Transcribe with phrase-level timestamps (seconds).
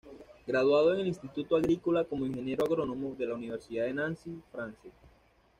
[0.47, 4.89] Graduado en el Instituto Agrícola como ingeniero agrónomo, de la Universidad de Nancy, Francia.